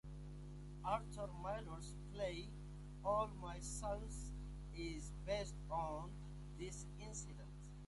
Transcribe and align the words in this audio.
Arthur 0.83 1.29
Miller's 1.43 1.93
play 2.11 2.49
"All 3.05 3.27
My 3.39 3.59
Sons" 3.59 4.31
is 4.73 5.11
based 5.27 5.53
on 5.69 6.09
this 6.57 6.87
incident. 6.99 7.51